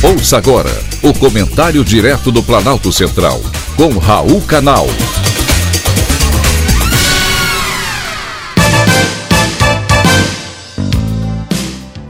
Ouça 0.00 0.38
agora 0.38 0.70
o 1.02 1.12
comentário 1.12 1.84
direto 1.84 2.30
do 2.30 2.40
Planalto 2.40 2.92
Central, 2.92 3.40
com 3.74 3.98
Raul 3.98 4.40
Canal. 4.42 4.86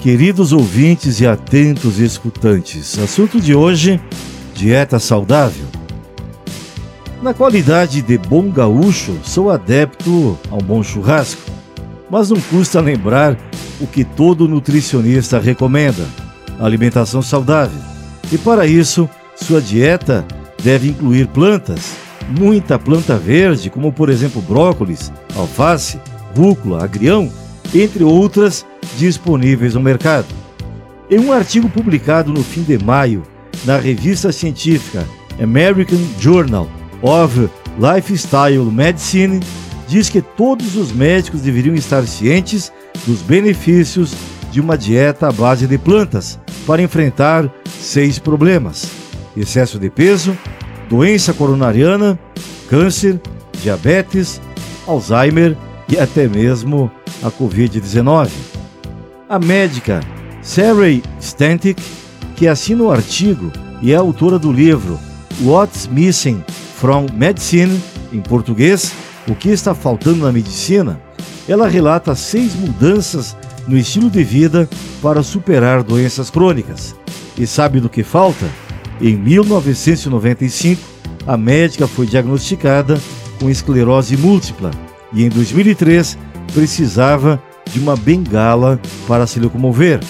Queridos 0.01 0.53
ouvintes 0.53 1.19
e 1.21 1.27
atentos 1.27 1.99
escutantes, 1.99 2.99
assunto 2.99 3.41
de 3.41 3.55
hoje: 3.55 3.99
dieta 4.55 4.99
saudável. 4.99 5.65
Na 7.23 7.33
qualidade 7.33 8.03
de 8.03 8.19
bom 8.19 8.51
gaúcho, 8.51 9.19
sou 9.25 9.51
adepto 9.51 10.39
a 10.51 10.57
um 10.57 10.59
bom 10.59 10.83
churrasco, 10.83 11.41
mas 12.11 12.29
não 12.29 12.39
custa 12.39 12.83
lembrar 12.83 13.35
o 13.81 13.87
que 13.87 14.05
todo 14.05 14.47
nutricionista 14.47 15.39
recomenda 15.39 16.05
alimentação 16.61 17.23
saudável. 17.23 17.81
E 18.31 18.39
para 18.39 18.67
isso, 18.67 19.09
sua 19.37 19.61
dieta 19.61 20.25
deve 20.63 20.89
incluir 20.89 21.27
plantas, 21.29 21.97
muita 22.29 22.79
planta 22.79 23.17
verde, 23.17 23.71
como 23.71 23.93
por 23.93 24.09
exemplo 24.09 24.43
brócolis, 24.43 25.13
alface, 25.37 25.99
rúcula, 26.37 26.85
agrião, 26.85 27.31
entre 27.75 28.05
outras 28.05 28.67
disponíveis 28.97 29.75
no 29.75 29.81
mercado. 29.81 30.27
Em 31.11 31.19
um 31.19 31.33
artigo 31.33 31.69
publicado 31.69 32.33
no 32.33 32.43
fim 32.43 32.63
de 32.63 32.77
maio 32.79 33.23
na 33.65 33.79
revista 33.79 34.31
científica 34.31 35.07
American 35.41 35.99
Journal 36.21 36.69
of 37.01 37.49
Lifestyle 37.79 38.65
Medicine, 38.65 39.41
diz 39.87 40.09
que 40.09 40.21
todos 40.21 40.77
os 40.77 40.93
médicos 40.93 41.41
deveriam 41.41 41.75
estar 41.75 42.07
cientes 42.07 42.73
dos 43.07 43.23
benefícios 43.23 44.13
de 44.51 44.61
uma 44.61 44.77
dieta 44.77 45.29
à 45.29 45.33
base 45.33 45.67
de 45.67 45.79
plantas 45.79 46.39
para 46.67 46.83
enfrentar 46.83 47.51
seis 47.67 48.19
problemas: 48.19 48.91
excesso 49.37 49.79
de 49.79 49.91
peso, 49.91 50.37
doença 50.89 51.33
coronariana, 51.33 52.19
câncer, 52.69 53.21
diabetes, 53.63 54.41
Alzheimer 54.87 55.57
e 55.89 55.99
até 55.99 56.27
mesmo 56.27 56.91
a 57.23 57.31
Covid-19. 57.31 58.31
A 59.29 59.39
médica 59.39 60.01
Sarah 60.43 61.01
Stantic, 61.21 61.79
que 62.37 62.49
assina 62.49 62.85
o 62.85 62.91
artigo 62.91 63.53
e 63.83 63.93
é 63.93 63.97
autora 63.97 64.39
do 64.39 64.51
livro 64.51 64.99
What's 65.43 65.87
Missing 65.87 66.43
from 66.77 67.07
Medicine, 67.13 67.81
em 68.13 68.21
português, 68.21 68.93
O 69.29 69.35
que 69.35 69.51
está 69.51 69.75
faltando 69.75 70.25
na 70.25 70.33
medicina, 70.33 70.99
ela 71.47 71.69
relata 71.69 72.15
seis 72.15 72.55
mudanças 72.55 73.37
no 73.69 73.77
estilo 73.77 74.11
de 74.11 74.25
vida 74.25 74.69
para 75.03 75.23
superar 75.23 75.83
doenças 75.83 76.31
crônicas. 76.31 76.97
E 77.37 77.47
sabe 77.47 77.79
do 77.79 77.89
que 77.89 78.03
falta? 78.03 78.47
Em 79.01 79.17
1995, 79.17 80.81
a 81.27 81.37
médica 81.37 81.87
foi 81.87 82.07
diagnosticada 82.07 82.99
com 83.39 83.49
esclerose 83.49 84.17
múltipla 84.17 84.71
e 85.13 85.25
em 85.25 85.29
2003 85.29 86.19
precisava 86.53 87.41
de 87.71 87.79
uma 87.79 87.95
bengala 87.95 88.81
para 89.07 89.27
se 89.27 89.39
locomover. 89.39 90.01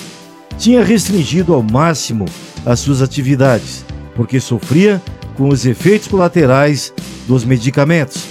Tinha 0.57 0.83
restringido 0.83 1.53
ao 1.53 1.63
máximo 1.63 2.25
as 2.65 2.81
suas 2.81 3.03
atividades, 3.03 3.85
porque 4.15 4.41
sofria 4.41 5.03
com 5.37 5.49
os 5.49 5.67
efeitos 5.67 6.09
colaterais 6.09 6.93
dos 7.27 7.45
medicamentos. 7.45 8.25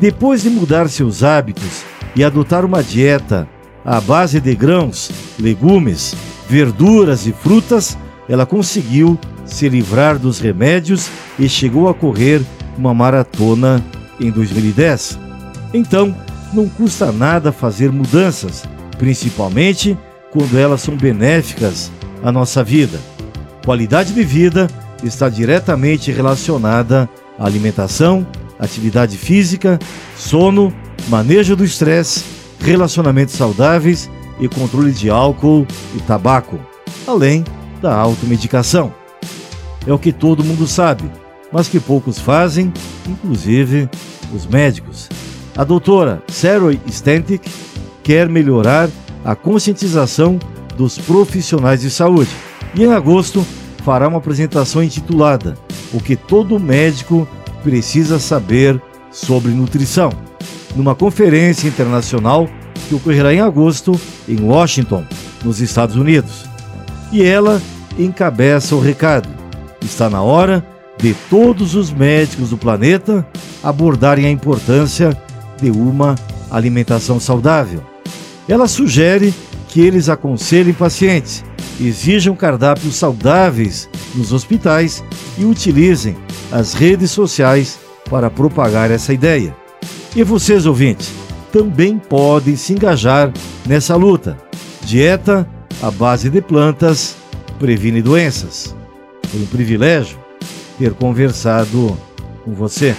Depois 0.00 0.42
de 0.42 0.50
mudar 0.50 0.88
seus 0.88 1.22
hábitos 1.22 1.84
e 2.16 2.24
adotar 2.24 2.64
uma 2.64 2.82
dieta 2.82 3.48
à 3.84 4.00
base 4.00 4.40
de 4.40 4.54
grãos, 4.54 5.10
legumes, 5.38 6.14
verduras 6.48 7.26
e 7.26 7.32
frutas, 7.32 7.98
ela 8.28 8.46
conseguiu 8.46 9.18
se 9.44 9.68
livrar 9.68 10.18
dos 10.18 10.38
remédios 10.38 11.08
e 11.38 11.48
chegou 11.48 11.88
a 11.88 11.94
correr 11.94 12.40
uma 12.78 12.94
maratona 12.94 13.84
em 14.18 14.30
2010. 14.30 15.18
Então, 15.74 16.14
não 16.52 16.68
custa 16.68 17.12
nada 17.12 17.52
fazer 17.52 17.92
mudanças, 17.92 18.64
principalmente 18.98 19.98
quando 20.30 20.58
elas 20.58 20.80
são 20.80 20.96
benéficas 20.96 21.90
à 22.22 22.32
nossa 22.32 22.64
vida. 22.64 22.98
Qualidade 23.64 24.12
de 24.12 24.22
vida 24.22 24.68
está 25.02 25.28
diretamente 25.28 26.10
relacionada 26.10 27.08
à 27.38 27.44
alimentação, 27.44 28.26
atividade 28.58 29.18
física, 29.18 29.78
sono, 30.16 30.72
manejo 31.08 31.54
do 31.54 31.64
estresse 31.64 32.43
relacionamentos 32.60 33.34
saudáveis 33.34 34.10
e 34.40 34.48
controle 34.48 34.92
de 34.92 35.10
álcool 35.10 35.66
e 35.94 36.00
tabaco, 36.00 36.58
além 37.06 37.44
da 37.80 37.94
automedicação. 37.94 38.92
É 39.86 39.92
o 39.92 39.98
que 39.98 40.12
todo 40.12 40.44
mundo 40.44 40.66
sabe, 40.66 41.04
mas 41.52 41.68
que 41.68 41.78
poucos 41.78 42.18
fazem, 42.18 42.72
inclusive 43.06 43.88
os 44.34 44.46
médicos. 44.46 45.08
A 45.56 45.62
doutora 45.62 46.22
Sarah 46.28 46.74
Stantic 46.88 47.46
quer 48.02 48.28
melhorar 48.28 48.88
a 49.24 49.34
conscientização 49.34 50.38
dos 50.76 50.98
profissionais 50.98 51.80
de 51.80 51.90
saúde 51.90 52.30
e 52.74 52.82
em 52.82 52.92
agosto 52.92 53.46
fará 53.84 54.08
uma 54.08 54.18
apresentação 54.18 54.82
intitulada 54.82 55.56
O 55.92 56.00
que 56.00 56.16
todo 56.16 56.58
médico 56.58 57.28
precisa 57.62 58.18
saber 58.18 58.82
sobre 59.10 59.52
nutrição 59.52 60.10
numa 60.74 60.94
conferência 60.94 61.68
internacional 61.68 62.48
que 62.88 62.94
ocorrerá 62.94 63.32
em 63.32 63.40
agosto 63.40 63.98
em 64.28 64.40
Washington, 64.40 65.04
nos 65.44 65.60
Estados 65.60 65.96
Unidos. 65.96 66.44
E 67.12 67.22
ela 67.22 67.60
encabeça 67.98 68.74
o 68.74 68.80
recado. 68.80 69.28
Está 69.80 70.10
na 70.10 70.22
hora 70.22 70.64
de 70.98 71.14
todos 71.28 71.74
os 71.74 71.92
médicos 71.92 72.50
do 72.50 72.56
planeta 72.56 73.26
abordarem 73.62 74.26
a 74.26 74.30
importância 74.30 75.16
de 75.60 75.70
uma 75.70 76.14
alimentação 76.50 77.18
saudável. 77.18 77.82
Ela 78.48 78.68
sugere 78.68 79.34
que 79.68 79.80
eles 79.80 80.08
aconselhem 80.08 80.72
pacientes, 80.72 81.44
exijam 81.80 82.36
cardápios 82.36 82.96
saudáveis 82.96 83.88
nos 84.14 84.32
hospitais 84.32 85.02
e 85.38 85.44
utilizem 85.44 86.16
as 86.52 86.74
redes 86.74 87.10
sociais 87.10 87.78
para 88.08 88.30
propagar 88.30 88.90
essa 88.90 89.12
ideia. 89.12 89.63
E 90.16 90.22
vocês, 90.22 90.64
ouvintes, 90.64 91.10
também 91.52 91.98
podem 91.98 92.54
se 92.56 92.72
engajar 92.72 93.32
nessa 93.66 93.96
luta. 93.96 94.38
Dieta 94.82 95.48
à 95.82 95.90
base 95.90 96.30
de 96.30 96.40
plantas 96.40 97.16
previne 97.58 98.02
doenças. 98.02 98.74
Foi 99.28 99.40
um 99.40 99.46
privilégio 99.46 100.18
ter 100.78 100.92
conversado 100.94 101.96
com 102.44 102.52
você. 102.52 102.94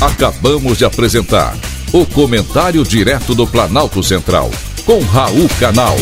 Acabamos 0.00 0.78
de 0.78 0.84
apresentar 0.84 1.56
o 1.92 2.04
Comentário 2.04 2.84
Direto 2.84 3.34
do 3.34 3.46
Planalto 3.46 4.02
Central, 4.02 4.50
com 4.84 5.00
Raul 5.00 5.48
Canal. 5.58 5.96